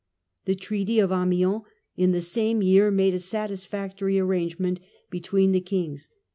The 0.45 0.55
Treaty 0.55 0.97
of 0.97 1.11
Amiens 1.11 1.61
in 1.95 2.11
the 2.11 2.21
same 2.21 2.63
year 2.63 2.89
made 2.89 3.13
a 3.13 3.19
satisfactory 3.19 4.17
arrangement 4.17 4.79
between 5.11 5.51
the 5.51 5.61
kings. 5.61 6.09